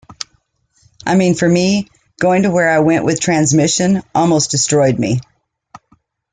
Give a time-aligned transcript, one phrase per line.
[1.05, 1.87] I mean for me,
[2.19, 5.19] going to where I went with Transmission, almost destroyed me.